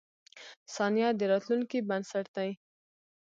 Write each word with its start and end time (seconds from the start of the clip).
•ثانیه 0.73 1.09
د 1.19 1.21
راتلونکې 1.31 1.79
بنسټ 1.89 2.25
دی. 2.35 2.49